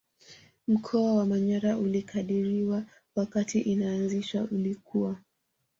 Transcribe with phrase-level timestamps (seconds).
[0.67, 2.83] Mkoa wa manyara ulikadiriwa
[3.15, 5.15] wakati inaazishwa ilikuwa